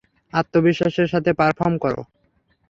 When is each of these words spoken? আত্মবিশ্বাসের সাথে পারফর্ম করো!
আত্মবিশ্বাসের 0.33 1.07
সাথে 1.13 1.31
পারফর্ম 1.39 1.75
করো! 1.83 2.01